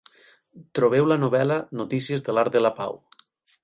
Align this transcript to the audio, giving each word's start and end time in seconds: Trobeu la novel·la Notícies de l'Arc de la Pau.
Trobeu 0.79 1.11
la 1.11 1.19
novel·la 1.25 1.59
Notícies 1.83 2.29
de 2.31 2.39
l'Arc 2.39 2.55
de 2.61 2.67
la 2.69 2.77
Pau. 2.83 3.03